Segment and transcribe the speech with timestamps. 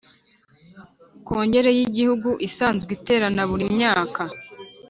[1.27, 4.21] Kongere y Igihuigu isazwe iterana buri myaka